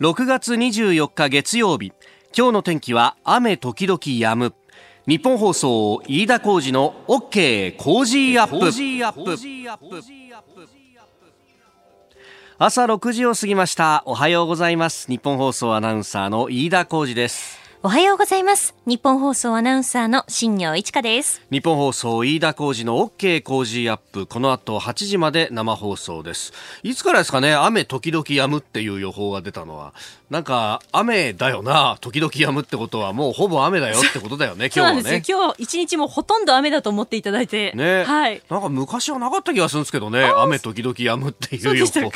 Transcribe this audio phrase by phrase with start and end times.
[0.00, 1.92] 6月24日月曜日。
[2.34, 4.54] 今日の天気は雨時々止む。
[5.06, 7.76] ニッポン放送飯田浩司の OK!
[7.76, 8.56] Cozy up!。
[12.56, 14.02] 朝6時を過ぎました。
[14.06, 15.06] おはようございます。
[15.06, 18.74] ニッポン放送アナウンサーの飯田浩司ですおはようございます。
[18.84, 21.40] 日ポン放送アナウンサーの新行市佳です。
[21.50, 23.42] ニッポン放送飯田浩司の OK!
[23.42, 24.26] Cozy up!。
[24.26, 26.52] この後8時まで生放送です。
[26.82, 27.54] いつからですかね？
[27.54, 29.94] 雨時々止むっていう予報が出たのは。
[30.28, 31.96] なんか雨だよな。
[32.02, 35.48] 時々止むってことはもうほぼ雨だよってことだよねそうなんです今日はね。
[35.48, 35.54] よ。
[35.54, 37.72] 今日一日もほとんど雨だと思っていただいて。
[37.74, 38.42] ね、はい。
[38.50, 40.30] なんか昔はなかった気がするんですけどね。
[40.36, 42.10] 雨時々止むっていう予報。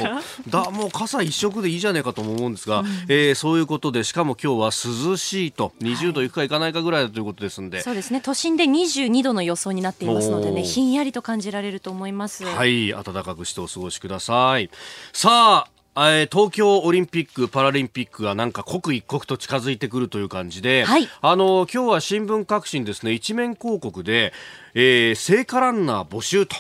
[0.46, 8.20] だもう傘一色でいいじゃねえかとも思うんですが、えーそういうことでしかも今日は涼しいと20度いくかいかないかぐらいだということですんで、そうですね。
[8.20, 12.44] 都心で22度の予想になっていますのでね、ひんやりと感じられると思います。
[12.44, 14.70] はい、暖かくしてお過ごしください。
[15.12, 24.32] さあ、えー東京オリンピック・パラリンピックがなんか刻一刻と近づいてくるという感じで、はいあの今日は新聞各紙にですね一面広告で、
[24.74, 26.56] えー聖火ランナー募集と。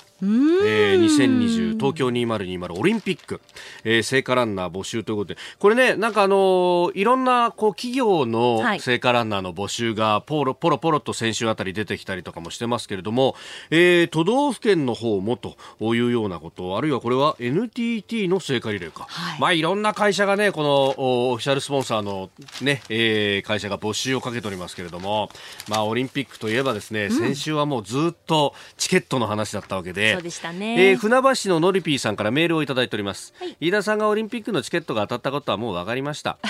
[0.64, 3.40] えー2020東京2020オリンピック、
[3.84, 5.40] えー聖火ランナー募集ということで。
[5.58, 8.80] これねなんかあのーいろんなこう企業のはい。
[8.80, 13.34] 聖火ランナーの募集がポロポロポロと先週あたり出てきたりとかもしてますけれども、
[13.70, 19.40] えー都道府県の方もというようなことあるいはこれは NTT の聖火リレーか、はい。
[19.40, 22.30] まあいろんな会社がねこのおオフィシャルスポンサーの
[22.62, 25.28] ね、えー会社が募集をかけておりますけれども
[25.68, 30.90] まあオリンピックといえばですね、先週はもうずっとチケットの話だったわけでそうでしたね。
[30.90, 33.56] えー船橋市ののりぴーさんからメールをいただいております、はい。
[33.60, 36.38] 飯田さんがオリンピックのチケットが当たったことはもう分かりました。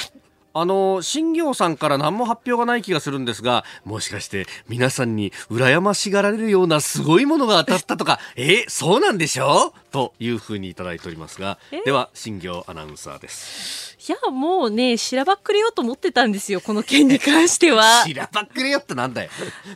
[0.56, 9.90] あの新業さんから何も発表がない気がするんですがもしかして皆さんに羨ましがられるようなすごいものが当たったとか えそうなんでしょう？
[9.90, 18.05] というふうにいただいておりますがでは新業アナウンサーですいや、もうね、しらばっくれようと思ってたんですよ、この件に関しては。
[18.06, 19.30] しらばっくれよってなんだよ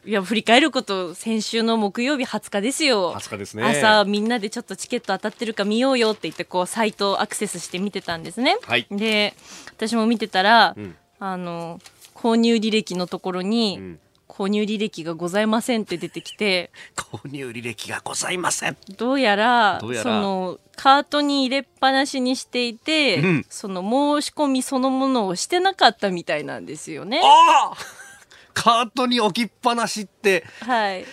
[0.05, 3.14] いや、振り返ること、先週の木曜日20日ですよ。
[3.14, 8.58] 20日ですね朝、みんなでちょっとチケット当たってるか見ようよって言って、こう、サイトをアクセスして見てたんですね。
[8.67, 9.35] はいで、
[9.75, 11.81] 私も見てたら、んあの、
[12.14, 18.77] 購入履歴のところに、ん購入履歴がございませんって出てきて、購入履歴がございません。
[18.96, 23.46] どうやら、その、カートに入れっぱなしにしていて、うん。
[23.48, 27.20] その申し込みそのものをしてなかったみたいなんですよね。
[28.55, 30.45] カートに置きっぱなしって。
[30.60, 31.05] はい。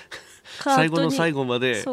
[0.63, 1.83] 最後の最後後まで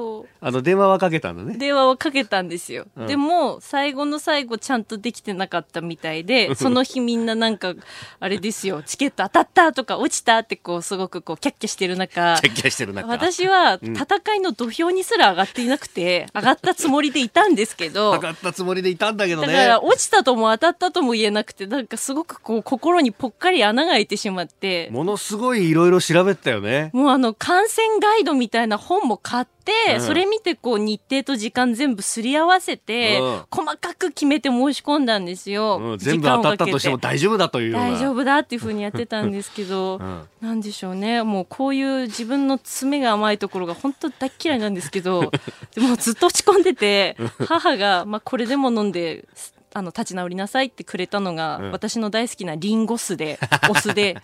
[0.40, 1.58] あの電話はかけたんだね。
[1.58, 3.06] 電話をかけたんですよ、うん。
[3.06, 7.74] でも最後の最後ちゃんとできてなかったみたいでその日みんななんか
[8.20, 13.08] あれですよチケット当たったとか落ちたってこうすごくこうキャッキャしてる中キャッキャしてる中。
[13.08, 18.12] 私は戦いの土俵にすら上がっていなくて、上がったつもりでいたんですけど。
[18.14, 24.88] 上がったつもりでいたんだけどだねから落ちたとも当たったとも言えなくてなんかすごくこう心にぽっかり穴が開いてしまって。
[24.90, 26.90] ものすごいいろいろ調べてたよね。
[26.92, 30.00] もうあの観戦ガイドみたいな本も買って、うん。
[30.00, 33.42] それ見てこう日程と時間全部すり合わせて、うん。
[33.50, 35.78] 細かく決めて申し込んだんですよ。
[35.82, 40.28] うん、全部当たったとしても大丈夫だという大丈夫だっていうふうにやってたんですけど、 ん。
[40.40, 41.22] なんでしょうね。
[41.22, 45.32] もうこういう自分の爪が甘いところが本当大っ嫌いなんですけど
[45.74, 49.24] でもずっと落ち込んでて母が、まあ、これでも飲んで
[49.74, 53.38] あの立ち直りなさいってくれたのが、うん私の大好きなリンゴ酢で
[53.70, 54.16] お酢で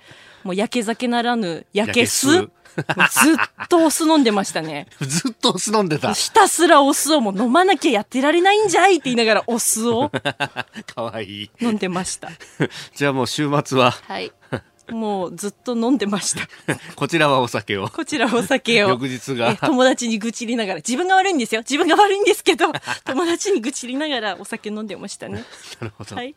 [0.45, 2.29] もう焼け酒ならぬ焼け酢？
[2.29, 2.53] 焼
[2.97, 3.37] もうずっ
[3.69, 4.87] とお酢飲んでましたね。
[5.01, 10.11] ずっとお酢飲んでたひたすらお酢をもう飲まなきゃやってられないんじゃいって言いながらお酢を
[10.95, 12.31] かわいい飲んでました。
[12.95, 14.33] じゃあもう週末ははい。
[14.91, 16.49] もうずっと飲んでました。
[16.97, 17.89] こちらはお酒を。
[17.89, 18.89] こちらお酒を。
[18.91, 19.51] 翌日が。
[19.51, 20.77] え友達に愚痴りながら。
[20.77, 21.61] 自分が悪いんですよ。
[21.61, 22.73] 自分が悪いんですけど
[23.05, 25.45] 友達に愚痴りながらお酒飲んでましたね。
[25.81, 26.35] なるほど、はい。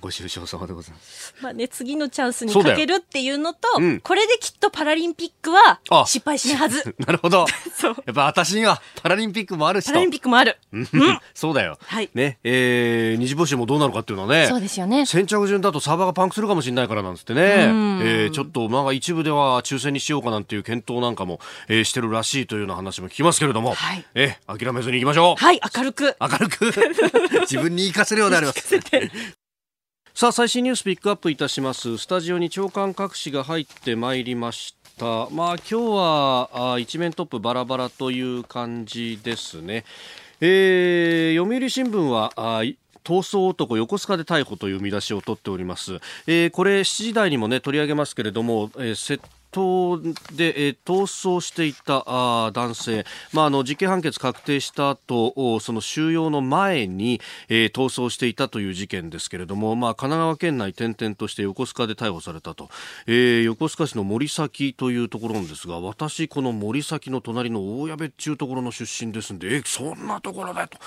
[0.00, 1.34] ご愁傷様でございます。
[1.40, 4.00] まあね次のチャンスにかけるっていうのとうん。
[4.00, 6.94] これできっとパラリンピックはあ失敗しないはず。
[6.98, 7.46] なるほど。
[7.76, 7.96] そう。
[8.06, 10.56] やっぱ私にはパラリンピックもあるしとパラリンピックもある。
[10.72, 10.88] うん。
[11.34, 12.10] そうだよ、はい。
[12.14, 15.06] ねえー、二次募集もどうなるかっていうのはねそうですよね。
[15.06, 24.04] 先着順だとサーバーがパンクするかもしれないからなんつってね、えーちょっとまあ一部では抽選にしようかなんていう検討なんかも、えーしてるらしいというような話も聞きますけれども、はい。
[24.14, 26.16] えー諦めずにいきましょう、はい明るく。
[26.20, 26.72] 明るく。
[27.42, 28.78] 自分に言かせるようであります。
[30.12, 31.96] さあ最新ニュースピックアップいたします。
[31.96, 35.28] スタジオに長官各紙が入ってまいりました。
[35.30, 39.84] まあ今日はあ一面トップバラバラという感じですね。
[40.40, 49.20] えー、読売新聞はあい逃走男横須賀で逮捕という見出しを取っております、えーこれ7時台にもね取り上げますけれども、えー窃
[49.50, 49.98] 島
[50.36, 62.68] で、えー、逃走していたあ男性、まあ、あの実刑判決確定した後その収容の前に、えー、逃走していたという事件ですけれども、まあ、神奈川県内転々として横須賀で逮捕されたと、
[63.06, 70.78] えー、横須賀市の森崎というところなんですが私この森崎の隣の大矢部っちゅうところの出身ですんでえそんなところでと。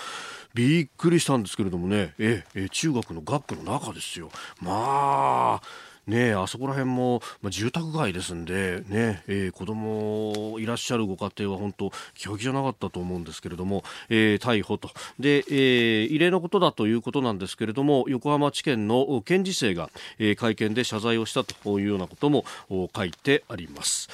[0.53, 4.29] びっくりしたんですけれどもね、ええ中学の学区の中ですよ。
[4.61, 5.61] まあ
[6.07, 14.89] ねあそこら辺も、まあ、住宅街ですんでね、えー、子供いらっしゃるご家庭は本当気が気じゃなかったと思うんですけれども、えー、逮捕と
[15.19, 19.89] で、えー、異例のことだということなんですけれども横浜地検の検事正が、
[20.19, 24.09] えー、会見で謝罪をしたというようなことも書いてあります。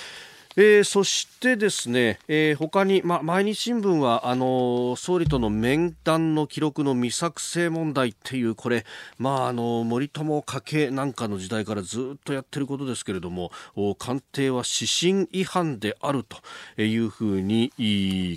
[0.61, 8.85] えー、そしてですね、えー、他に、ま、毎日新聞はあの総理との面談の記録の未作成問題っていうこれ、
[9.17, 13.51] まあ、あの森友家系なんかの時代からずっとやってることですけれども
[13.99, 17.71] 官邸は指針違反であるというふうに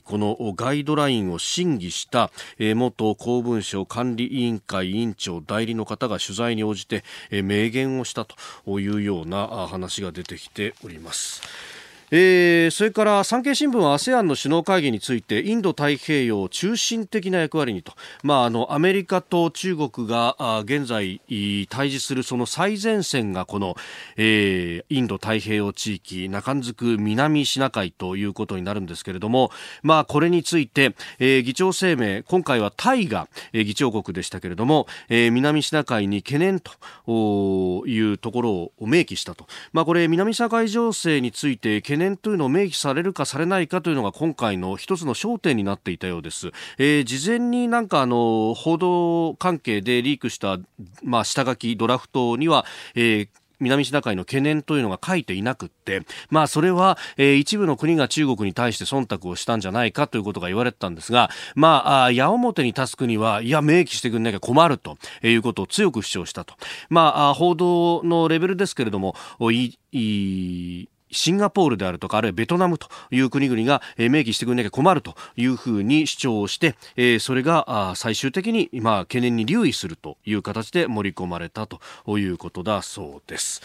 [0.05, 2.31] このガイドラインを審議した、
[2.61, 7.03] 元公文書管理委員会委員長代理の方が取材に応じて、
[7.33, 11.82] 明言をしたというような話が出てきております。
[12.15, 21.23] えー、それから産経新聞は ASEAN の首脳会議についてインド太平洋を中心的な役割にと、まあ、あのアメリカと中国が現在
[21.71, 23.77] 対峙するその最前線がこの、
[24.19, 29.51] えー、インド太平洋地域中んづく南シナ海ということになるんですけれども、
[29.83, 46.51] まあ、これについて、えー、議長声明今回はタイが、えー、議長国でしたけれども、えー、南シナ海に懸念というところを明記したと、まあ、これ南シナ海情勢について懸念念というのを明記されるかされないかというのが今回の一つの焦点になっていたようです。
[46.79, 50.59] えー、事前になんかあの報道関係でリークした、
[51.03, 52.65] まあ、下書きドラフトには、
[52.95, 53.29] えー
[53.63, 66.55] 南シナ海の懸念というのが書いていなくって、まあそれは、えー、一部の国が中国に対して忖度をしたんじゃないかということが言われてたんですが、まあ、矢面に立つ国は、いや、明記してくれなきゃ困るということを強く主張したと。
[66.91, 69.15] まあ、報道のレベルですけれども、
[69.53, 81.81] いいシンガポールであるとかあるいはベトナムという国々が、え明記してくれなきゃ困るというふうに主張をして、えそれが最終的に、まあ、懸念に留意するという形で盛り込まれたと
[82.19, 83.63] いうことだそうです。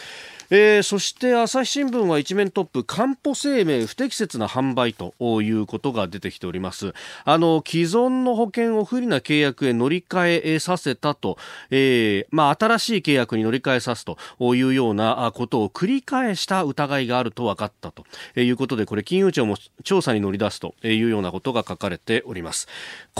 [0.50, 5.12] えー、そして朝日新聞は一面トップ、かんぽ生命不適切な販売と
[5.42, 6.94] いうことが出てきております。
[7.24, 11.36] あの、既存の保険を不利な契約へ乗り換えさせたと、
[11.70, 14.16] えー、まあ、新しい契約に乗り換えさすと
[14.54, 18.04] いうようなことを繰り返した疑いがあると分かったと
[18.36, 22.66] いうことで、これ金融庁も調査に乗り出すというようなことが書かれております。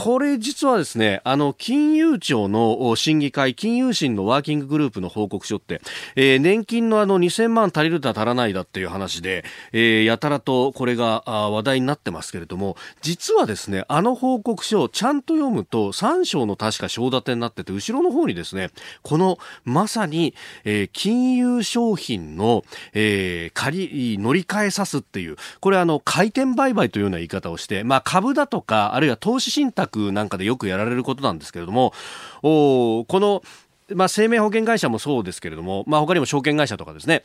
[0.01, 5.81] これ実はですね、あの、金融庁の審議会、金融審のワーキンググループの報告書って、
[6.15, 18.71] えー、年金のあの2000万足りるだ足らないだっていう話で、えー、やたらとこれが話題になってますけれども、実はですね、あの報告書、ちゃんと読むと3章の確か章立てになってて、後ろの方にですね、
[19.03, 22.63] このまさに、えー、金融商品の、
[22.93, 31.93] えー、借り、乗り換えさすっていう、これあの、回転売買というような言い方をして、まあ株だとか、あるいは投資信託なんかでよくやられることなんですけれども、
[32.43, 33.43] おこの
[33.95, 37.25] まあ、生命保険会社もそうですけれども、まあ、他にも証券会社とかですね、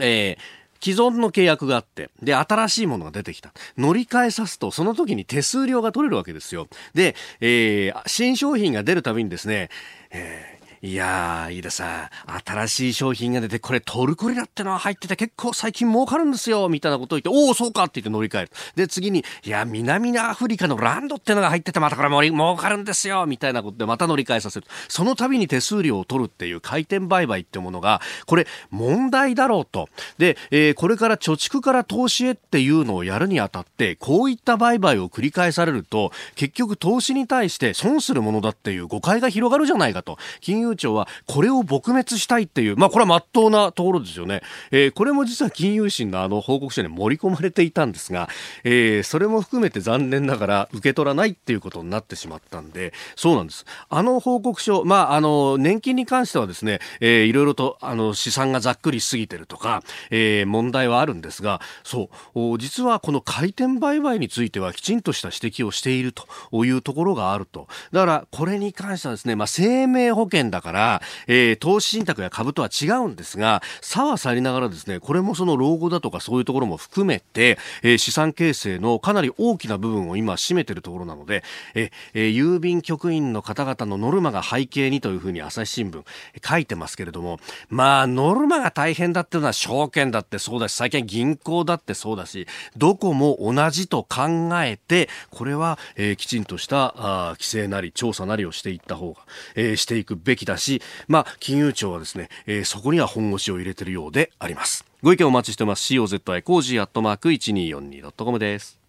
[0.00, 3.52] えー、既存の契約があって、で、新しいものが出てきた。
[3.76, 6.68] 乗り換えさすと、その時に手数料が取れるわけですよ。
[6.94, 9.68] で、えー、新商品が出るたびにですね、
[10.10, 10.55] えー
[10.86, 12.10] いやー、飯田さん、
[12.46, 18.50] 新しい商品が出て、これトルコリラってのは入ってて結構最近儲かるんですよ、みたいなことを言って、おお、そうかって言って乗り換える。
[18.76, 24.66] で、次に、いや、南アフリカのランドってのが入ってて、またこれも儲かるんですよ、みたいなことでまた乗り換えさせる。
[24.86, 29.88] その度に手数料を取るっていう回転売買ってものが、これ問題だろうと。
[30.18, 40.16] で、えー、これから貯蓄から投資へっていうのをやるにあたって、こういった売買を繰り返されると、結局投資に対して損するものだっていう誤解が広がるじゃないかと。
[40.40, 44.42] 金融庁はこれを撲滅したいっていう、まあこれは真っ当なところですよね。
[44.70, 48.28] えー、これも実は金融審のあの報告書に盛り込まれていたんですが、
[48.64, 53.64] えー、それも含めて残念ながら受け取らないっていうことになってしまったんで、そうなんです。
[53.88, 67.68] あの報告書、まああの年金に関してはですね、えー、いろいろとあの資産がざっくりしすぎてるとか、えー、問題はあるんですが、そう、実はこの回転売買についてはきちんとした指摘をしているというところがあると。
[67.92, 81.44] だからこれに関してはですね、まあ生命保険だから、えー、投資信託や株とは違うんですが、差はさりながらですね、これもその老後だとかそういうところも含めて、えー、資産形成のかなり大きな部分を今占めているところなので、
[81.74, 86.02] えー、郵便局員の方々のノルマが背景にというふうに朝日新聞
[86.44, 92.46] 書いてますけれども、まあ、ノルマが大変だっていうのは証券だってそうだし、最近銀行だってそうだし、
[92.76, 99.20] どこも同じと考えて、これは、えー、きちんとしたあ規制なり調査なりをしていった方が、
[99.54, 104.86] えー、していくべきだし、まあ、金融庁はですね、えー、そこには本腰を入れているようであります。
[105.02, 105.92] ご意見お待ちしてます。
[105.92, 108.85] COZY コージーアットマーク 1242.com です。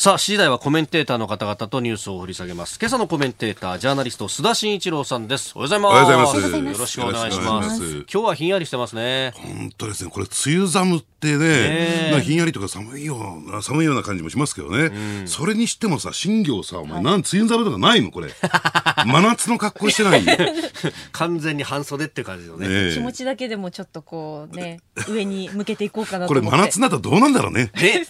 [0.00, 2.78] さあ、次第はコメンテーターの方々とニュースを掘り下げます。
[2.80, 5.52] 今朝のコメンテーター、ジャーナリスト、須田慎一郎さんです。
[5.54, 6.36] おはようございます。
[6.38, 6.72] おはようございます。
[6.72, 7.82] よろしくお願いします。
[7.82, 9.34] 今日はひんやりしてますね。
[9.36, 10.10] 本当ですね。
[10.10, 14.84] これ、梅雨寒ってね、ひんやりとか寒いような、寒いような感じもしますけどね。
[14.84, 18.30] うん、それにしてもさ、新業さ、お前、なん、梅雨寒とかないのこれ。
[19.04, 20.24] 真夏の格好してない
[21.12, 22.86] 完全に半袖って感じのね。
[22.86, 24.80] ね気持ちだけでもちょっとこうね、
[25.10, 27.70] 上に向けていこうかなとこれ、真夏になったらどうなんだろうね。
[27.74, 28.06] ね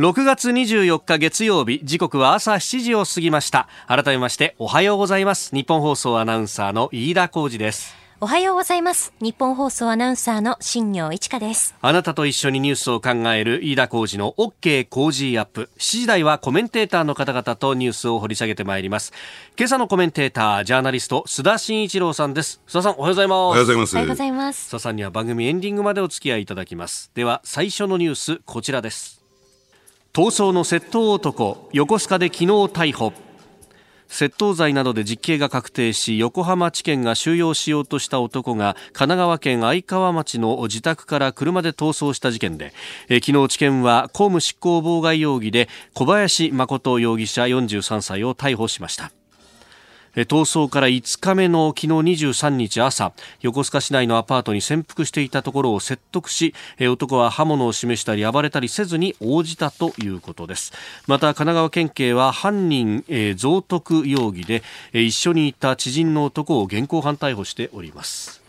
[0.00, 3.68] 6月24日月曜日時刻は朝7時を過ぎました。
[3.86, 5.54] 改めましておはようございます。
[5.54, 7.94] 日本放送アナウンサーの飯田浩二です。
[8.18, 9.12] おはようございます。
[9.20, 11.74] 日本放送アナウンサーの新業一華です。
[11.82, 15.68] あなたと一緒にニュースを考える飯田浩二の OK 工事アップ。
[15.76, 19.12] 7時台はコメンテーターの方々とニュースを掘り下げてまいります。
[19.58, 22.62] 今朝のコメンテータージャーナリスト須田慎一郎さんです。
[22.66, 23.36] 須田さんおはようございます。
[23.36, 23.96] おはようございます。
[23.96, 24.68] おはようございます。
[24.70, 27.10] 須田さんには番組エンディングまでお付き合いいただきます。
[27.14, 29.19] では最初のニュースこちらです
[30.12, 33.12] 逃走の窃盗男横須賀で昨日逮捕。
[34.08, 42.72] 窃盗罪などで実刑が確定し横浜地検が収容しようとした男が神奈川県愛川町の自宅から車で逃走した事件で
[43.08, 49.12] え昨日地検は公務執行妨害容疑で小林誠容疑者43歳を逮捕しました。
[50.16, 51.86] 逃走から5日目の昨日
[52.26, 60.72] 23日朝横須賀市内のアパートに潜伏していたところを説得し男は刃物を示したり暴れたりせずに応じたということです。
[61.06, 63.04] また神奈川県警は犯人、
[63.36, 64.62] 贈徳容疑で
[64.92, 68.39] 一緒にいた知人の男を現行犯逮捕しております。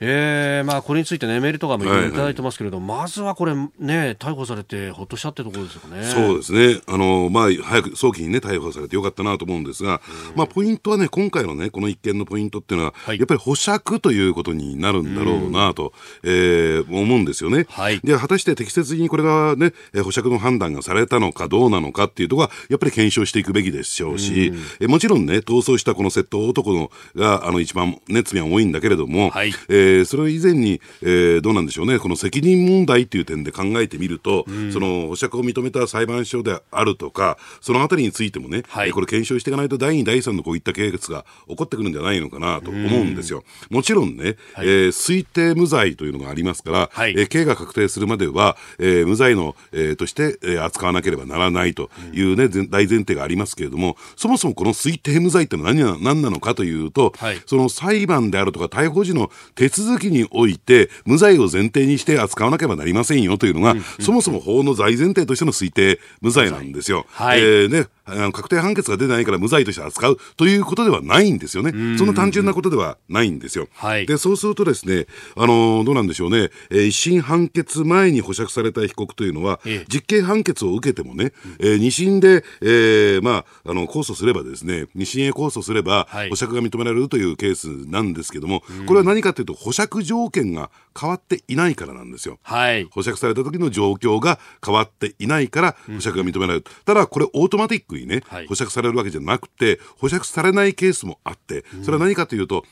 [0.00, 6.04] えーまあ、これについて、ね、メールとかもいただいてますけれども、はいはい、まずはこれ、ね、逮捕されて、ほっとしたってところですよね。
[6.04, 10.00] そうですね、あのまあ、早く早期に、ね、逮捕されてよかったなと思うんですが、
[10.34, 15.92] まあ、ポイントはね、今回のね、この一件のポイントっていうのは、はい、やっぱり保釈ということになるんだろうなと、う
[16.24, 17.66] えー、思うんですよね。
[17.68, 19.72] はい、で果たして適切にこれが、ね、
[20.02, 29.52] 保釈の判断がされたのかどうなのかっていうところは、やっぱり検証していくべきでしょうし、うえもちろんね、逃走したこの窃盗男のがあの一番、ね、罪は多いんだけれども、はい。
[29.68, 43.44] えーえー、それ以前に、えー、どうなんでしょうね、この責任問題っていう点で考えてみると、うん、その保釈を認めた裁判所であるとか、そのあたりについてもね、はい、これ検証していかないと第2、第3のこういったケースが起こってくるんじゃないのかなと思うんですよ。
[43.70, 67.06] もちろんね、はい、えー、推定無罪というのがありますから、はい、えー、刑が確定するまでは、えー、無罪の、えー、として、えー、扱わなければならないというね、うん、大前提がありますけれども、そもそもこの推定無罪ってのは何何なのかというと、はい、その裁判であるとか逮捕時の手続きにおいて、無罪を前提にして扱わなければなりませんよというのが、うんうん、そもそも法の大前提としての推定無罪なんですよ。
[67.10, 67.88] はい、えー、ね、
[68.32, 71.72] 確定判決が出ないから無罪として扱うということではないんですよね。
[71.98, 73.68] そんな単純なことではないんですよ。
[73.72, 92.38] はい、で、そうするとですね、あのー、どうなんでしょうね、えー、一審判決前に保釈された被告というのは、ええ、実刑判決を受けてもね、えー、二審で、えー、まあ、あの、控訴すればですね、二審へ控訴すれば、保釈が認められるというケースなんですけども、これは何かというと、保釈条件が変わっていないからなんですよ。
[92.42, 96.66] はい、保釈された時の状況が変わっていないから保釈が認められる。
[96.84, 102.66] ただ、これオートマティックにね、はい、保釈されるわけじゃなくて、保釈されないケースもあって、それは何かというと、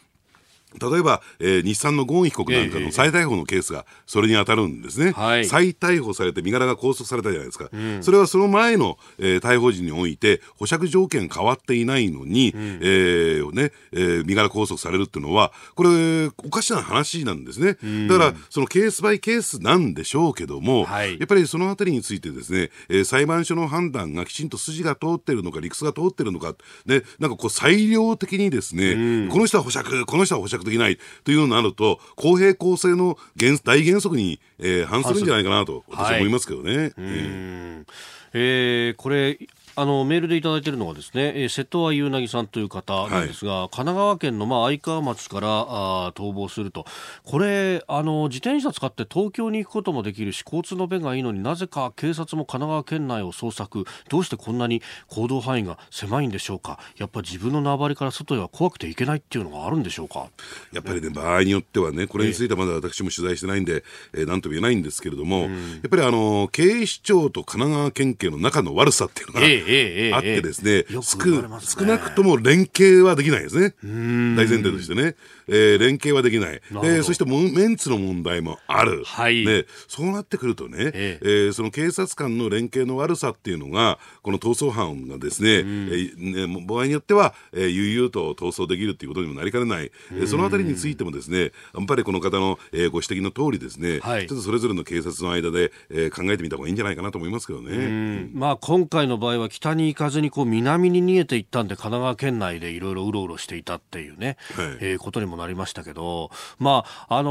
[0.80, 26.54] 例えば、えー、日産のゴーン被告なんかの再逮捕のケースがそれに当たるんですね、はい、再逮捕されて身柄が拘束されたじゃないですか、うん、それはその前の、えー、逮捕時において保釈条件変わっていないのに、うん、えー、ねえー、身柄拘束されるっていうのはこれおかしな話なんですね、うん、だからそのケースバイケースなんでしょうけども、はい、やっぱりそのあたりについてですね、えー、裁判所の判断がきちんと筋が通ってるのか理屈が通ってるのか、
[26.86, 36.76] ね、なんかこう裁量的にですね、この人は保釈この人は保釈できないというのになると、公平公正の原大原則に、えー、反するんじゃないかなと、私は思いますけどね。
[36.76, 37.92] はい、えー、
[38.34, 39.38] えー、これ
[39.74, 46.84] あのメールでいただいているのがですね、えー、瀬戸谷優なぎさんという方なんですが、はい、神奈川県のまあ相川町からあ逃亡すると。
[47.24, 53.84] これあの自転車使って東京に行くこともできるし交通の便がいいのになぜか警察も神奈川県内を捜索。
[54.08, 56.78] どうしてこんなに行動範囲が狭いんでしょうか。
[56.98, 60.28] やっぱ自分の縄張りから外へは怖くていけないっていうのがあるんでしょうか。
[60.72, 65.50] やっぱりね場合によってはねこれについてはまだ私も取材してないんで、えー、何とも言えないんですけれども、やっ
[65.88, 73.74] ぱりあの警視庁と神奈川県警の仲の悪さっていうのが、えーあってですね、少なくとも連携はできないですね。
[73.82, 75.14] 大前提としてね。
[75.48, 76.60] えー、連携はできない。
[76.82, 79.02] で、そしてメンツの問題もある。
[79.04, 79.44] はい。
[79.44, 89.90] で、そうなってくるとね、ええー、その警察官の連携の悪さっていうのが、この逃走犯がですね、うん、えー、ね場合によっては、えー、悠々と逃走できるっていうことにもなりかねない。
[90.12, 98.30] えー、そのあたりについてもですね、やっぱりこの方の、えー、ご指摘の通りですね、はい、ちょっとそれぞれの警察の間で、えー、考えてみた方がいいんじゃないかなと思いますけどね。
[98.32, 107.30] まあ今回の場合は北に行かずにこう南に逃げていったんで神奈川県内でいろいろうろうろしていたっていうね、はい、えー、ことにもなりましたけど、まあ、あの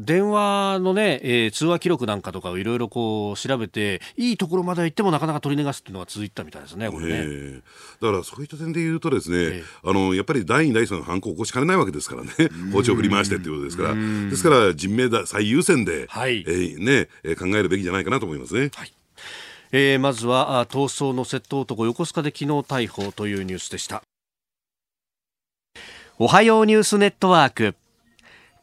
[0.00, 7.62] ー、電話のね、えー、通話記録なんかとかをいろいろこう調べて、いいところまで行ってもなかなか取り逃がすっていうのが続いたみたいですね、これね。
[8.02, 12.30] だからそういった点で言うとですね、あの、やっぱり第二第三の犯行を起こしかねないわけですからね、
[12.72, 18.70] 包丁振り回してっていうことですから、ですから人命だ最優先で、はい、えー、ね、えー、考えるべきじゃないかなと思いますね。
[18.74, 18.92] はい
[19.72, 24.02] えー、まずは逃走の窃盗男横須賀で昨日逮捕というニュースでした。
[26.18, 27.74] おはようニュースネットワーク。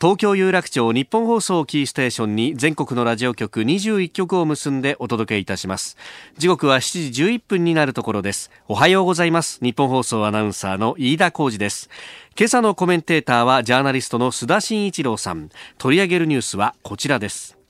[0.01, 5.95] 東京有楽町日本放送キーステーションに全国のラジオ局21局を結んでお届けいたします。
[6.37, 8.51] 時刻は7時11分になるところです。
[8.67, 9.59] おはようございます。
[9.61, 11.89] 日本放送アナウンサーの飯田浩二です。
[12.37, 15.49] 今朝のコメンテーターはジャーナリストの須田慎一郎さん。
[15.77, 17.62] 取り上げるニュースはこちらです。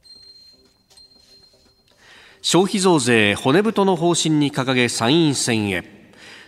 [2.46, 5.82] 消費増税骨太の方針に掲げ参院選へ。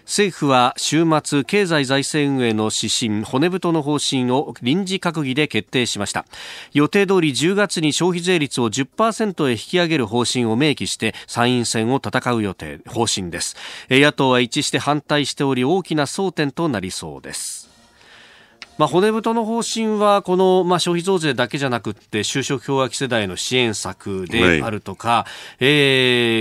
[0.04, 6.26] 政府は週末経済財政運営の指針骨太の方針を臨時閣議で決定しました。
[6.74, 13.56] 予定通り10月に消費税率を10%へ引き上げる方針を明記して参院選を戦う予定方針です。
[13.90, 17.65] 野党は一致して反対しており大きな争点となりそうです。
[18.78, 25.28] まあ、骨太の方針はこの、まあ、消費増税だけじゃなくて就職氷河期世代の支援策であるとか、は
[25.60, 25.66] い、え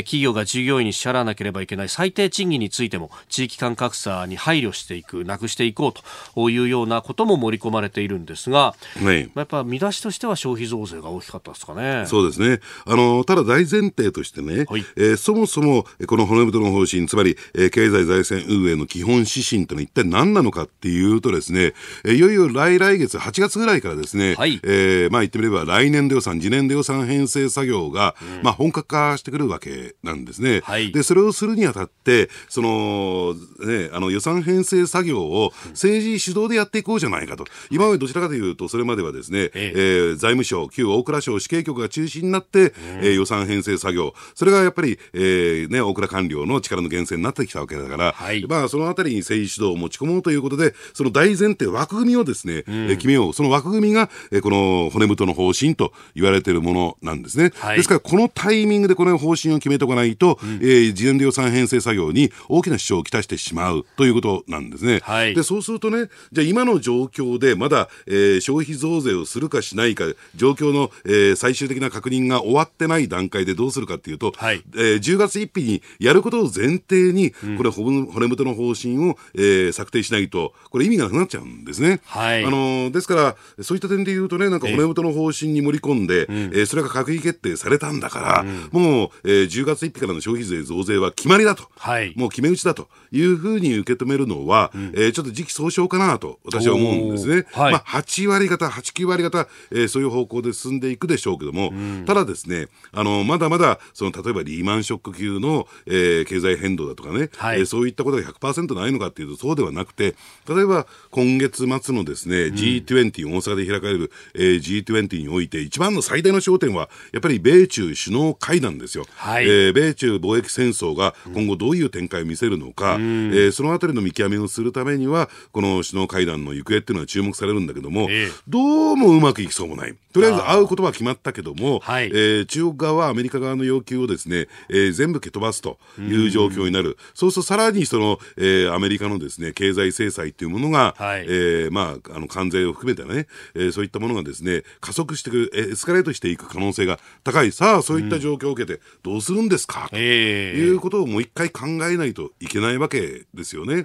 [0.01, 12.05] ー、企業が従業員に支払わなければいけない最低賃金についても地域間格差に配慮していくなくしていこうというようなことも盛り込まれているんですが、はい、やっぱ見出しとしては消費増税が大きかったですかね。
[12.07, 12.61] そうですね。
[12.85, 21.75] あのただ大前提としてね、はい、えー、そもそもこの骨太の方針つまり、えー、経済財政運営の基本指針というのは一体何なのかっていうとですね、
[22.05, 30.61] えーよいよ来来月8月ぐらいからですね、はい、えー、まあ言ってみれば来年度予算、次年度予算編成作業が、うん、まあ本格化してくるわけなんですね。
[30.65, 33.35] はい、で、それをするにあたって、その、
[33.67, 37.45] ね、あの予算編成作業を政治主導でやっていこうじゃないかと。
[37.71, 39.73] 今までどちらかというと、それまではですね、ええ。
[39.75, 53.33] えー、財務省、旧大蔵省死刑局が中心になって、うん、えー、予算編成作業、それがやっぱり、えー、ね、大蔵官僚の力の源泉になってきたわけだから、はい、まあそのあたりに政治主導を持ち込もうということで、その大前提、枠組みをですね、うん、決めよう。
[53.33, 57.53] その枠組みが、えこの骨太の方針と言われているものなんですね。
[57.57, 65.01] はい、ですから、このタイミングでこの方針を決めておかないと、うん、えー、事前で予算編成作業に大きな支障をきたしてしまうということなんですね。
[65.03, 82.01] はい、で、そうするとね、じゃあ今の状況でまだ、えー、消費増税をするかしないか、状況の、えー、最終的な確認が終わってない段階でどうするかっていうと、はい、えー、10月1日にやることを前提に、これ、骨太の方針を、えー、策定しないと、これ意味がなくなっちゃうんですね。
[82.05, 97.47] はい、あのですから、そういった点で言うとね、なんか骨太の方針に盛り込んで、えー、えー、それが閣議決定されたんだから、うん、もう、えー、10月1日からの消費税増税は決まりだと、はい、もう決め打ちだというふうに受け止めるのは、うん、えー、ちょっと時期尚早かなと私は思うんですね。
[97.53, 110.15] はい、まあ、8割方、8、9割方、えー、そういう方向で進んでいくでしょうけども、うん、ただですね、あの、まだまだ、その、例えばリーマンショック級の、えー、経済変動だとかね、はい、えー、そういったことが100%ないのかっていうと、そうではなくて、
[110.49, 119.07] 例えば今月末のですね、G20 大阪で開かれる、えー、G20 において、一番の最大の焦点は、やっぱり米中首脳会談ですよ。
[119.17, 123.03] はい、えー、米中貿易戦争が今後どういう展開を見せるのか、うん、
[123.33, 129.95] えー、そのあたりの見極めをするためには、この首脳会談の行方っていうのは注目されるんだけども、えー、どうもうまくいきそうもない。
[130.13, 136.91] とりあえず会うことは決まったけども、はい、えー、中国側はアメリカ側の要求をですね、えー、全部蹴飛ばすという状況になる。
[136.91, 147.53] うそうするとさらにその、えー、アメリカのですね、経済制裁というものが、はい、えー、ままあ、あの関税を含めてね、えー、そういったものがですね加速していくエスカレートしていく可能性が高い。
[147.53, 153.85] さあそういった状況を受けてどうするんですか、ということをもう一回考えないといけないわけですよね。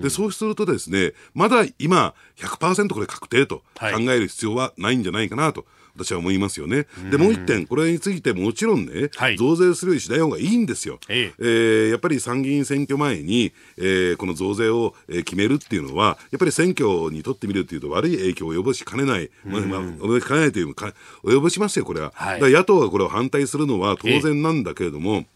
[0.00, 5.66] でそうするとですねまだ今100%これ確定と考える必要はないんじゃないかなと。
[5.96, 6.86] 私は思いますよね。
[7.10, 10.98] で、もう一点、これについてもちろんね、はい、増税するようにしない方がいいんですよ。
[11.08, 11.34] ええ。
[11.38, 20.92] えー、やっぱり参議院選挙前に、えー、この増税を、え決めるっていうのは、やっぱり選挙にとってみるというと悪い影響を及ぼしかねない、まあ、まあ、及ぼしかねないというか、
[21.24, 22.12] 及ぼしますよ、これは。
[22.14, 25.26] はい、野党がこれを反対するのは当然なんだけれども、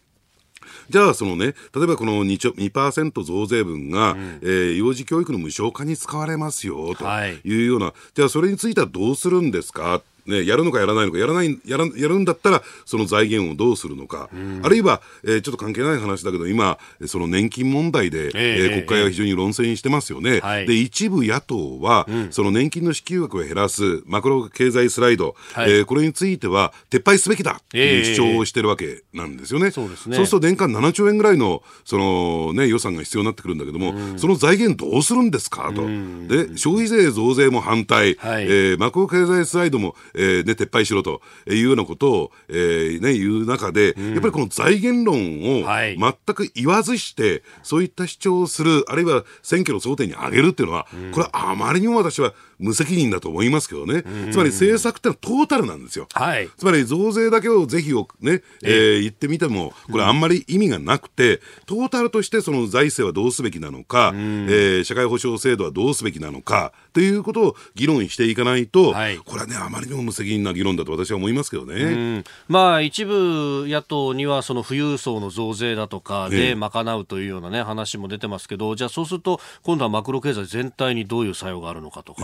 [0.91, 7.05] じゃあ、そのね、例えばこの 2%, 2増税分が、うん、えー、幼児教育の無償化に使われますよ、と
[7.45, 7.65] い。
[7.65, 10.03] うような、はい、じゃあそれについてはどうするんですか？
[10.29, 20.37] ね、やるのかやらないのか、やらない、やらやるんだったら、その財源をどうするのか、うん、あるいは、えー、ちょっと関係ない話だけど、今、その年金問題で、えー、えー、国会は非常に論戦してますよね。
[20.37, 29.71] えー、で、一部野党は、うん、その年金の支給額を減らすマクロ経済スライド、はい、えー、これについては撤廃すべきだという主張をしてるわけなんですよね。
[29.71, 30.17] そうですね。
[30.17, 35.83] そうすると年間7兆円ぐらいの、そのね、予算が必要になってくるんだけども、うん、その財源どうするんですかと。
[36.29, 45.17] で、消費税増税も反対、はい、えー、マクロ経済スライドも、えーね、撤廃しろろというようなことを、えーね、言う中で、うん、やっぱりこの財源論
[45.63, 56.09] を全く言わずして、そういった主張をする、あるいは選挙の争点に挙げるっていうのは、これはあまりにも私は無責任だと思いますけどね、つまり政策ってのはトータルなんですよ。
[56.13, 72.25] はい、つまり増税だけをぜひをね、えー、言ってみても、これあんまり意味がなくて、トータルとしてその財政はどうすべきなのか、えー、社会保障制度はどうすべきなのか、ということを議論していかないと、はい、これはね、あまりにも無責任な議論だと私は思いますけどね。
[72.49, 82.23] まあ、一部野党には、その富裕層の増税だとかで賄うというようなね、話も出てますけど、じゃあそうすると、今度はマクロ経済全体にどういう作用があるのかとか、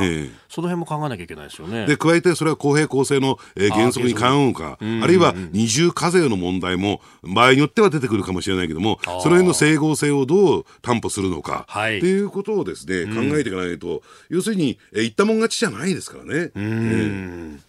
[0.48, 1.86] その辺も考えなきゃいけないですよね。
[1.86, 16.50] で、加えてそれは公平公正の、えー、原則に関うのか、あるいは二重課税の問題も、場合によっては出てくるかもしれないけども、その辺の整合性をどう担保するのか、はい、っていうことをですね、考えていかないと、要するに、えー、言ったもん勝ちじゃないですからね。
[16.54, 17.60] うん。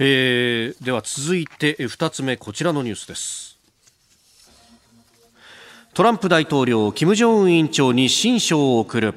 [0.00, 3.58] えー、では続いて2つ目こちらのニュースです。
[5.94, 9.14] トランプ大統領金正恩委員長に親書を送る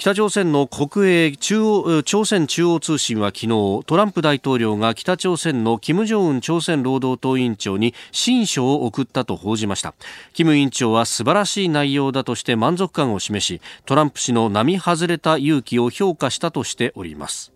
[0.00, 9.92] 北朝鮮の国営中央朝鮮中央通信は昨日トランプ大統領が北朝鮮の金正恩朝鮮労働党委員長に親書を送ったと報じました。
[10.32, 17.52] 金委員長は素晴らしい内容だとして満足感を示しトランプ氏の並外れた勇気を評価したとしております。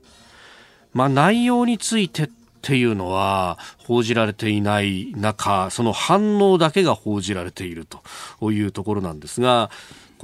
[0.92, 2.28] まあ、内容についてっ
[2.60, 7.86] ていうのは報じられていない中その反応だけが報じられている
[8.40, 9.70] というところなんですが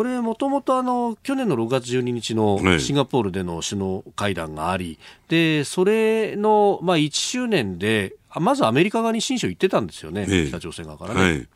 [0.00, 11.20] これもともとあの去年の6月12日のシンガポールでの首脳会談があり、でそれのまあ1周年でまずアメリカ側に親書言ってたんですよね、北朝鮮側からね。
[11.20, 11.48] はい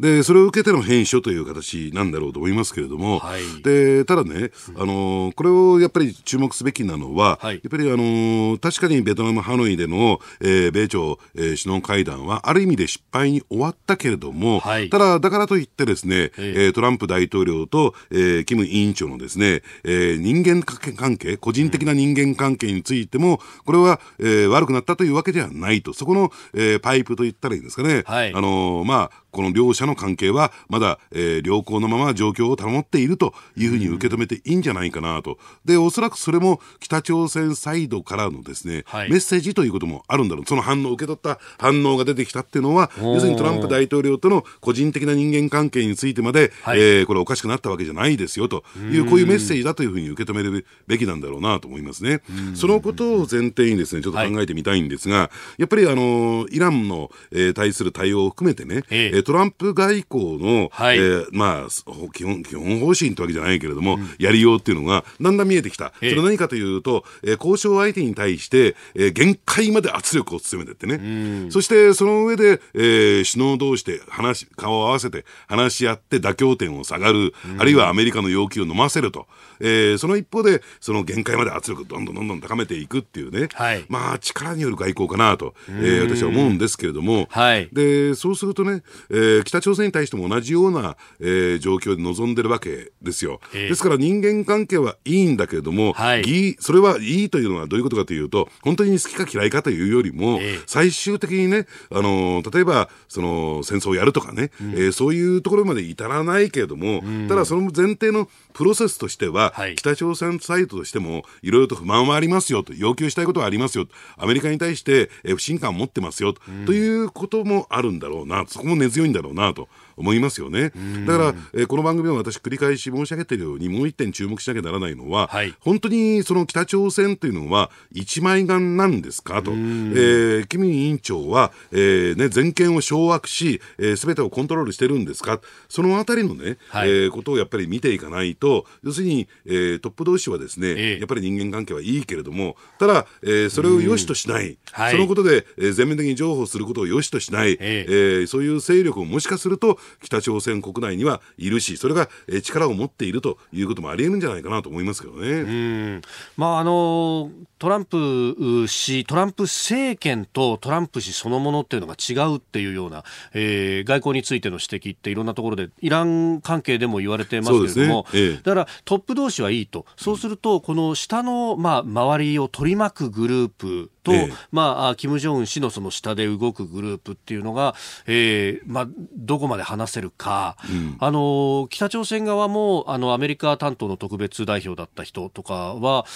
[0.00, 35.38] で、それを受けての返書という形なんだろうと思いますけれども、はい、で、ただね、あの、これをやっぱり注目すべきなのは、はい、やっぱりあの、確かにベトナム・ハノイでの、えー、米朝、えー、首脳会談は、ある意味で失敗に終わったけれども、はい、ただ、だからといってですね、えー、トランプ大統領と、えー、キム委員長のですね、えー、人間関係、個人的な人間関係についても、これは、えー、悪くなったというわけではないと、そこの、えー、パイプといったらいいんですかね、はい、あのまあ、この両者の関係はまだ、えー、良好のまま状況を保っているというふうに受け止めていいんじゃないかなと。
[35.64, 40.44] で、おそらくそれも北朝鮮サイドからのですね、はい、メッセージということもあるんだろう。
[40.46, 52.22] その反応を受け取った反応が出てきたっていうのは、要するにトランプ大統領との個人的な人間関係についてまで、はい、えー、これおかしくなったわけじゃないですよという、こういうメッセージだというふうに受け止めるべきなんだろうなと思いますね。
[52.54, 65.92] そのことを前提にですね、ちょっと考えてみたいんですが、はい、やっぱりあの、イランの、えー、対する対応を含めてね、えー、トランプ外以降の、はい、えー、まあ、基本、基本方針ってわけじゃないけれども、うん、やりようっていうのが、だんだん見えてきた。
[65.98, 71.50] それ何かというと、えー、交渉相手に対して、えー、限界まで圧力を強めてってね。
[71.50, 79.26] そして、その上で、えー、首脳同士で話、顔を合わせて話し合って妥協点を下がる、あるいはアメリカの要求を飲ませると。
[79.60, 93.40] えー、その一方で、その限界まで圧力どんどんどんどん高めていくっていうね、はい、まあ、力による外交かなと、えー、私は思うんですけれども、はい、で、そうするとね、えー、北朝鮮に対しても同じような、えー、状況で臨んでるわけですよ。
[93.52, 119.68] えー、ですから人間関係はいいんだけれども、はい、それはいいというのはどういうことかというと、本当に好きか嫌いかというよりも、えー、最終的にね、あの例えばその戦争をやるとかね、うん、えー、そういうところまで至らないけれども、うん、ただその前提のプロセスとしては、はい、北朝鮮サイドとしてもいろいろと不満はありますよと、要求したいことはありますよ、アメリカに対して、え不信感を持ってますよ、うん、ということもあるんだろうな、そこも根強いんだろうなと。
[119.96, 120.72] 思いますよね。
[121.06, 135.40] だから、えー、この番組は私繰り返し申し上げているようにもう一点注目しなきゃならないのは、はい、本当にその北朝鮮というのは一枚岩なんですかと、えー、キム委員長は、えーね、全権を掌握し、えー、全てをコントロールしてるんですか。
[135.68, 152.08] そのあたりのね、はい、えー、ことをやっぱり見ていかないと要するに、えー、トップ同士はですね、えー、やっぱり人間関係はいいけれどもただ、えー、それを良しとしない、はい、そのことで、えー、全面的に譲歩することを良しとしない、えー、えー、そういう勢力をもしかすると北朝鮮国内にはいるし、それが
[152.42, 156.00] 力を持っているということもあり得るんじゃないかなと思いますけどね。
[156.36, 168.18] まあ、あのトランプ氏、トランプ政権とトランプ氏そのものっていうのが違うっていうような、えー、外交についての指摘っていろんなところでイラン関係でも言われてますけれども、ね。
[168.18, 177.74] ええ、だからトップ同士はいいと、そうすると、この下の、まあ、周りを取り巻くグループと、ええ、まあ、金正恩氏のその下で動くグループっていうのが、
[178.06, 186.06] えーまあ、どこまで話せるか、うん、あの北朝鮮側もあのアメリカ担当の特別代表だった人とかは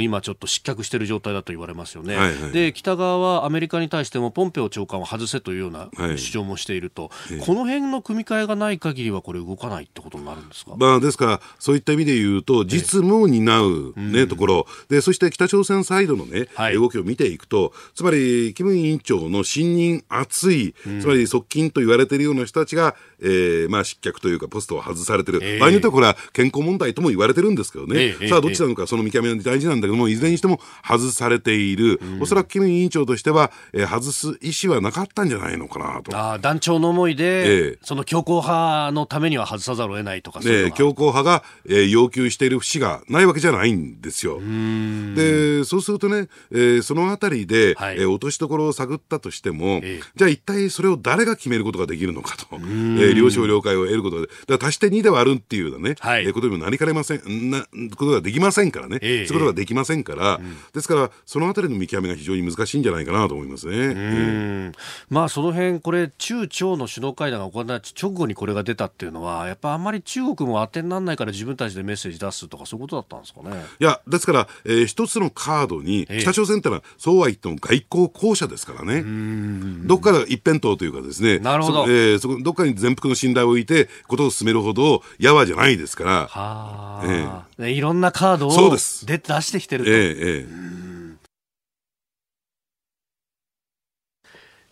[0.00, 14.66] 今ちょっと失脚している状態だと言われますよね、はいはい、で北側はアメリカに対してもポンペオ長官を外せというような主張もしていると、はい、この辺の組み替えがない限りはこれ動かないってことになるんですか、まあ、ですからそういった意味で言うと実務を担うね、ところ。
[14.88, 36.16] でそして北朝鮮サイドのね、はい、動きを見ていくとつまりキム委員長の信任厚い、つまり側近と言われているような人たちが、えーまあ、失脚というかポストを外されてる、えー、場合によってはこれは健康問題とも言われてるんですけどね、えー、さあどっちなのかその見極めが大事なんだけどもいずれにしても外されている、うん、おそらくキム委員長としては、えー、外す意思はなかったんじゃないのかなと。
[36.16, 44.40] あ団長の思いで、えー、その強硬派のためには外さざるを得ないとかね、強硬派が、えー、要求している節がないわけじゃないんですよ。
[44.40, 54.28] でそうするとね、えー、そのあたりで、はい、えー、落としどころを探ったとしても、えー、じゃあ一体それを誰が決めることができるのかと、えー、了承了解を得ることで
[54.58, 57.50] だ足して2で割るっていうようなね、はい、えー、ことにもなりかねません。
[57.50, 63.72] なことができませんからね、えー、そういうことができませんから、うん、ですからそのあたりの見極めが非常に難しいんじゃないかなと思いますね。
[63.76, 64.74] えー、
[65.10, 73.64] まあその辺これ中朝の首脳会談が行われた直後にこれが出たっていうのはやっぱあんまり中国も当てにならないから自分たちでメッセージ出すとかそういうことだったんですかね。
[73.80, 79.02] いやですから、えー、一つのカードに北朝鮮ってのは、そうは言っても外交公社ですからね。
[79.86, 81.84] どっから一辺倒というかですね、なるほど。
[81.84, 86.10] えー、そこどっかに全幅の信頼を置いてことを進めるほどやわじゃないですから。
[86.26, 89.90] はあ、えー、いろんなカードをそうです出してきてると。
[89.90, 90.97] えー、えー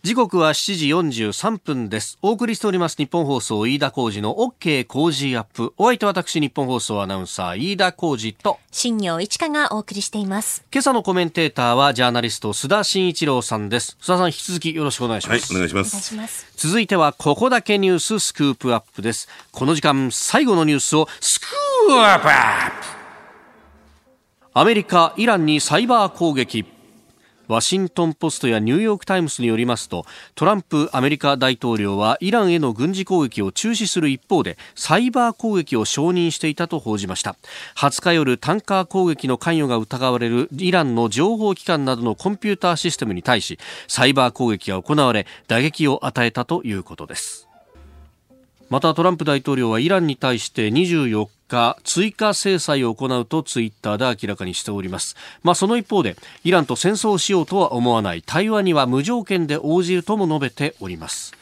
[0.07, 0.75] 時刻は7
[1.11, 2.17] 時43分です。
[2.21, 5.73] お送りしております日本放送飯田浩二の OK 工事アップ。
[5.75, 10.63] お相手は私日本放送アナウンサー飯田浩二と新業一華がお送りしています。
[10.71, 13.97] 今朝のコメンテーターはジャーナリスト須田慎一郎さんです。
[13.99, 15.53] 須田さん引き続きよろしくお願いします。
[15.53, 16.15] はい、お願いします。
[16.15, 19.27] ます続いてはここだけニューススクープアップです。
[19.51, 21.49] この時間最後のニュースをスクー
[21.89, 22.27] プアップ
[24.53, 26.76] アメリカ、イランにサイバー攻撃。
[27.47, 30.05] ワシントン・ポストやニューヨーク・タイムズによりますと
[30.35, 37.35] トランプアメリカ大統領はイランへの軍事攻撃を中止する一方でサイバー攻撃を承認していたと報じました。
[37.75, 47.47] 20日夜タンカー攻撃の関与が疑われるイランの情報機関などのコンピューターシステムに対しサイバー攻撃が行われ打撃を与えたということです。
[48.69, 51.27] またトランプ大統領はイランに対して24
[51.83, 58.23] 追加制裁を行うとツイッターで明らかにしております、まあ、その一方でイランと戦争をしようとは思わない。
[58.25, 61.33] 対話には無条件で応じるとも述べております。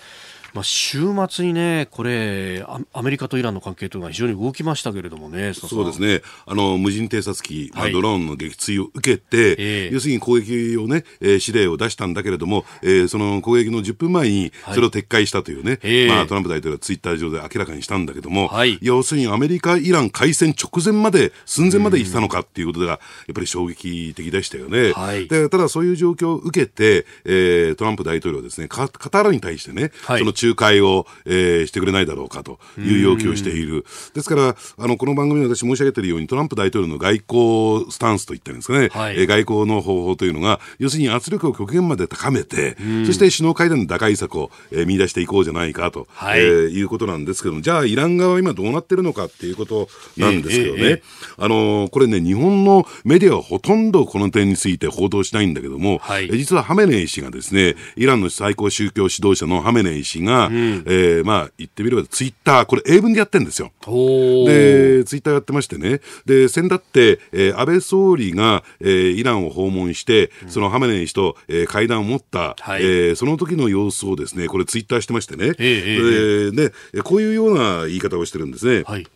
[0.55, 22.99] まあ、週末にね、これア、メリカとイランの関係というのは非常に動きましたけれどもね、そうですね、あの無人偵察機、はい、ドローンの撃墜を受けて、えー、要するに攻撃をね、えー、指令を出したんだけれども、えー、その攻撃の10分前にそれを撤回したというね、はい、まあ、トランプ大統領はツイッター上で明らかにしたんだけども、はい、要するにアメリカ、イラン開戦直前まで、寸前まで行ったのかっていうことが、やっ
[23.33, 24.93] ぱり衝撃的でしたよね。
[24.93, 33.85] はい、でただ、そういう状況を受けて、えー、トランプ大統領はですね、カタールに対してね、その仲介を、えー、してくれないだろうかという要求をしている。
[34.13, 63.71] ですから、あの、この番組で私申し上げているように、トランプ大統領の外交スタンスといったんですかね、はい、えー、外交の方法というのが、要するに圧力を極限まで高めて、そして首脳会談の打開策を、えー、見出していこうじゃないかと、はい、えー、いうことなんですけども、じゃあ、イラン側は今どうなってるのかっていうことなんですけどね、えーえー、あのー、これね、日本のメディアはほとんどこの点について報道しないんだけども、はい、実はハメネイ氏がですね、イランの最高宗教指導者のハメネイ氏が、うん、えー、まあ、言ってみればツイッター、これ英文でやってるんですよ。
[63.81, 78.83] で、ツイッターやってましてね、で、先だって、えー、安倍総理が、えー、イランを訪問して、そのハメネイ氏と、えー、会談を持った、はい、えー、その時の様子をですね、これツイッターしてましてね、えー、で、こういうような言い方をしてるんですね。
[78.85, 79.07] はい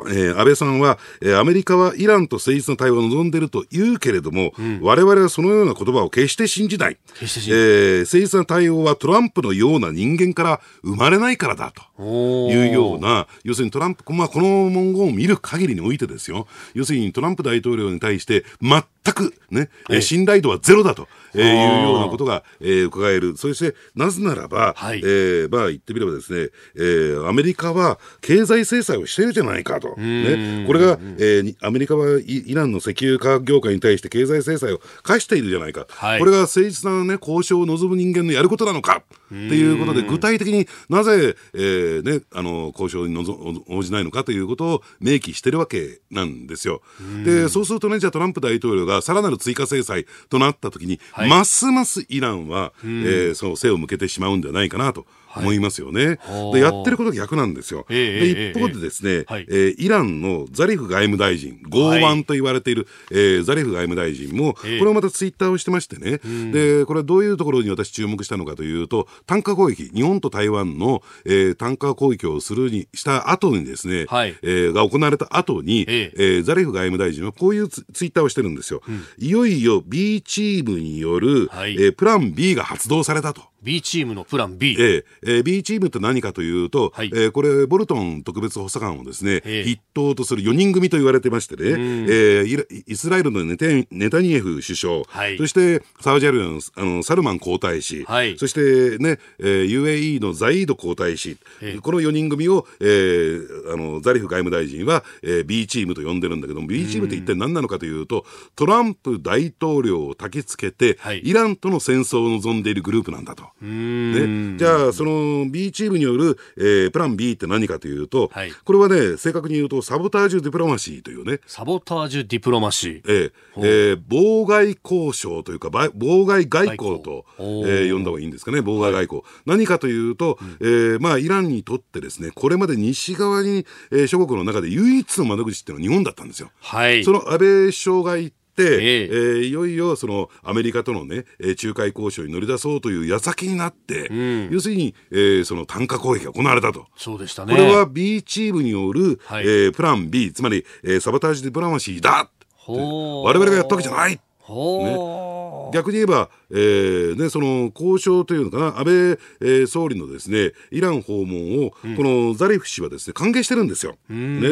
[0.00, 6.98] えー、安倍さんは、えー、アメリカはイランと誠実な対話を望んでいると言うけれども、うん、我々はそのような言葉を決して信じない。
[7.20, 18.82] えー、誠実な対応はトランプのような人間から生まれないからだというような、要するにトランプ、まあ、この文言を見る限りにおいてですよ、要するにトランプ大統領に対して全
[19.14, 23.36] くね、えー、信頼度はゼロだと、えー、いうようなことが、えー、伺える。
[23.36, 29.86] そして、なぜならば、はい、えー、まあ言ってみればですね、えー、アメリカは経済制裁をしているじゃないかと。
[29.94, 39.02] と、ね、これが、えー、アメリカはイランの石油化学業界に対して経済制裁を課しているじゃないか、はい、これが誠実な、ね、交渉を望む人間のやることなのか。
[39.26, 46.80] っていうことで、具体的になぜ、えーね、あの交渉に応じないのかということを明記してるわけなんですよ。
[47.24, 55.06] でそうするとね、じゃあトランプ大統領がさらなる追加制裁となったときに、はい、ますますイランは、えー、その背を向けてしまうんではないかなと。
[55.36, 56.18] 思いますよね。
[56.20, 57.86] はい、でやってること逆なんですよ。
[57.88, 59.74] で一方でですね、ええ。
[59.78, 66.20] イランのザリフ外務大臣、剛腕と言われている、はい、えー、ザリフ外務大臣も、これをまたツイッターをしてましてね、
[66.52, 76.12] でこれはどういうところに私注目したのかというと、単価攻撃、日本と台湾の、えー、単価攻撃をするにした後にですね、はい、えー、が行われた後に、え。
[76.16, 78.82] えー、ザリフ外務大臣はこういうツイッターをしてるんですよ。
[78.86, 83.42] うん、いよいよ B チームによる、はい、えー、プラン B が発動されたと。
[83.66, 84.76] B チームのプラン B。
[84.78, 108.24] ええー、B チームって何かというと、はい、えー、これ、ボルトン特別補佐官をですね、えー、筆頭とする4人組と言われてましてね、えー、イスラエルのネテネタニヤフ首相、はい、そしてサウジアラビアのあのサルマン皇太子、はい、そしてね、えー、UAE のザイード皇太子、えー、この4人組を、えー、あのザリフ外務大臣は、えー、B チームと呼んでるんだけども、B チームって一体何なのかというと、
[108.54, 113.55] トランプ大統領を焚きつけて、はい、イランとの戦争を望んでいるグループなんだと。
[113.60, 121.40] ね、じゃあ、その B チームによる、えー、プラン B って何かというと、はい、これはね、正確に言うと、サボタージュディプロマシーというね。
[121.46, 123.02] サボタージュディプロマシー。
[123.06, 129.22] えー、えー、妨害交渉というか、妨害外交と、えー、呼んだ方がいいんですかね、妨害外交。
[129.22, 136.50] はい、何かというと、えー、まあ、イランにとってですね、これまで西側に、えー、諸国の中で唯一の窓口っていうのは日本だったんですよ。
[136.60, 137.04] はい。
[137.04, 146.86] その安倍首相が言って、えー、えー、いよいよそのアメリカとのね、えー、仲介交渉に乗り出そうという矢先になって、うん、要するに、えー、その単価攻撃が行われたと。
[146.96, 147.54] そうでしたね。
[147.54, 152.30] これは B チームによる、はい、えー、プラン B、つまり、えー、サボタージュ・ディプラマシーだ
[152.68, 154.20] 我々がやったわけじゃない。
[154.48, 163.96] ね、逆に言えば、えーね、その交渉というのかな、安倍、えー、総理のですねイラン訪問を、うん、このザリフ氏はですね歓迎してるんですよ。
[164.08, 164.48] ね、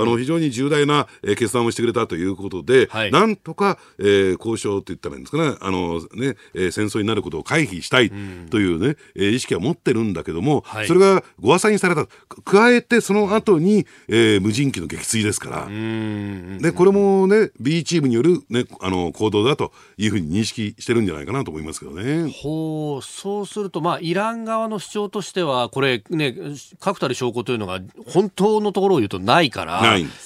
[0.00, 8.10] あの非常に重大な、えー、決断をしてくれたということで、はい、なんとか、えー、交渉って言ったらいいんですかね、あのねえー、戦争になることを回避したい
[8.50, 12.06] というね、えー、意識は持ってるんだけども、はい、それがご破にされた。
[12.44, 15.68] 加えてその後に、えー、無人機の撃墜ですから、
[16.60, 22.30] でこれもね B チームによる、ね、あの行動だというふうに認識してるんじゃないかなと思いますけどね。
[22.30, 26.34] ほうそうすると、まあ、イラン側の主張としては、これね、
[26.78, 29.82] 確たる証拠というのが本当のところを言うとないから、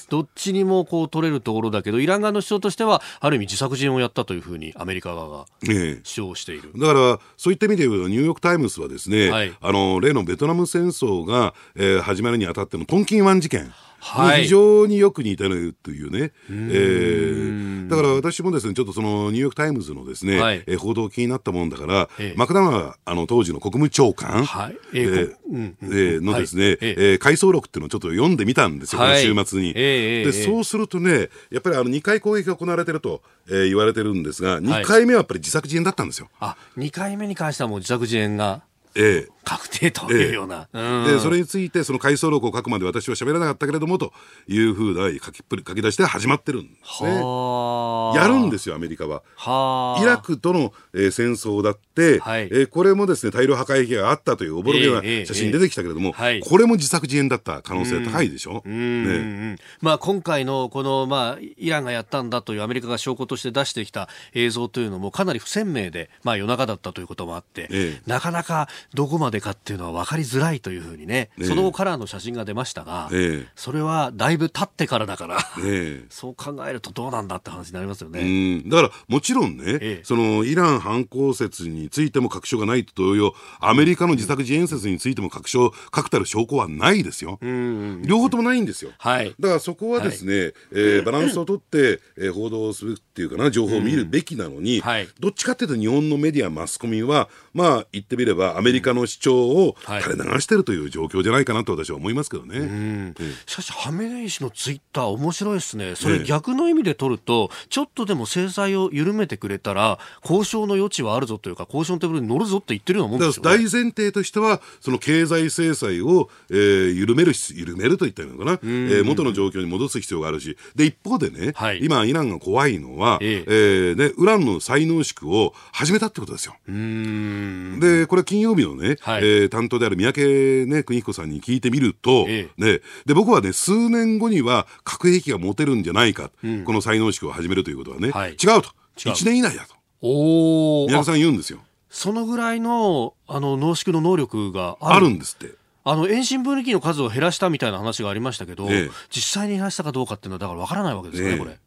[0.09, 6.71] どっちにもこう取れるところだけど、イラン側の主張としては、ある意味自作自演をやったというふうにアメリカ側が主張している。
[6.75, 13.71] ええ、だから、そういった意味で言うと、ニューヨーク・タイムズはですね、はい、あの例のベトナム戦争が、えー、始まるにあたってのトンキン湾事件。
[14.05, 24.77] はい、非常によく似てるというね、えー、だから私もですねちょっとそのニューヨーク・タイムズのですね、はい、えー、報道気になったもんだから、えー、マクダマあの当時の国務長官、はい。
[24.93, 29.73] えーうんえー、のですね、はい、えー、回想録っていうのをちょっと読んでみたんですよ、この週末に。
[29.75, 36.29] えー、でそうするとねやっぱりあの2回攻撃が行われてると、えー、言われてるんですが2回目はやっぱり自作自演だったんですよ。
[36.39, 38.61] あ2回目に関してはもう自作自演が。
[38.95, 40.67] ええ確定というような。
[40.73, 44.11] ええ、で、それについて、その回想録を書くまで私は喋らなかったけれども、と
[44.47, 47.09] いうふうな書き書き出しで始まってるんですね。
[47.09, 49.21] やるんですよ、アメリカは。
[49.37, 58.63] はイラクとの、えー、戦争だって、はい、えー、これもですね、大量破壊兵があったというおぼろげな写真出てきたけれども、えーえー、これも自作自演だった可能性高いでしょ？
[58.65, 73.09] うね、まあ、今回のこの、まあ、イランがやったんだというアメリカが証拠として出してきた映像というのもかなり不鮮明で、まあ、夜中だったということもあって、えー、なかなかどこまでかっていうのは分かりづらいというふうにね、その後カラーの写真が出ましたが、
[73.55, 75.37] それはだいぶ経ってからだから、
[76.09, 78.61] そう考えるとどうなんだって話になりますよね。
[78.65, 87.39] だからもちろんね、そのイラン犯行説についても確証がないと同様、アメリカの自作自演説についても確証、確たる証拠はないですよ。
[87.41, 88.91] 両方ともないんですよ。
[88.97, 102.59] はい、だからそこはですね、はい、えー、バランスをとって、えー、報道するっていうかな、情報を見るべきなのに、はい、どっちかっていうと日本のメディア、マスコミは、まあ言ってみればアメリカの主張を垂れ流してるという状況じゃないかなと私は思いますけどね。
[102.59, 103.15] うん。
[103.45, 105.95] しかし、ハメネイ師のツイッター面白いですね。
[105.95, 123.93] それ逆の意味で取ると、ちょっとでも制裁を緩めてくれたら、交渉の余地はあるぞというか、交渉のテーブルに乗るぞって言ってるようなもんですよ、ね、大前提としては、その経済制裁を、えー、緩める、緩めるといったのかな、えー、元の状況に戻す必要があるし、で、一方でね、はい、今、イランが怖いのは、ええ。
[123.93, 126.55] ー、ね、ウランの再濃縮を始めたってことですよ。
[126.67, 138.69] で、これ金曜日のね、はい、えー、担当である三宅、ね、邦彦さんに聞いてみると、ええ、ね、で、僕はね、数年後には核兵器が持てるんじゃないか、うん、この再濃縮を始めるということはね、はい、違うと。
[138.97, 139.75] 1年以内だと。
[140.01, 141.59] お宮さん言うんですよ。
[141.89, 145.55] そのぐらいのあの濃縮の能力があるんですって。
[145.87, 151.59] あの遠心分離機の数を減らしたみたいな話がありましたけど、ええ、実際に減らしたかどうかっていうのはだからわからないわけですよね、え、これ。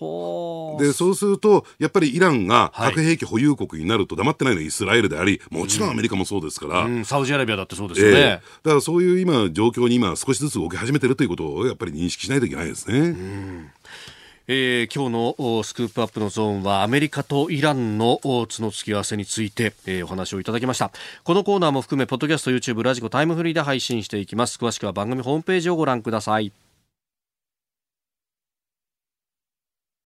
[0.00, 6.94] でそうすると、やっぱりイランが核兵器保有国になると黙ってないのはイスラエルであり、もちろんアメリカもそうですから、うん。
[6.96, 12.98] うん、サウジアラビアだってそうですよね、えー、だからそういう今、状況に今、少しずつ動き始めてるということをやっぱり認識しないといけないですね。
[12.98, 13.70] うん。
[14.46, 20.90] えー、今日のスクープアップのゾーンはアメリカとイランの角突き合わせについて、えー、お話をいただきました。
[21.22, 24.58] このコーナーも含めポッドキャスト YouTube ラジコタイムフリーで配信していきます。
[24.58, 26.52] 詳しくは番組ホームページをご覧ください